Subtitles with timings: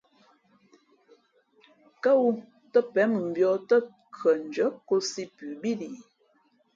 [2.03, 2.29] Kά wū
[2.71, 3.77] tά pěn mʉmbīᾱ tά
[4.17, 5.89] khʉᾱndʉ́ά kōsī pʉ bíí li?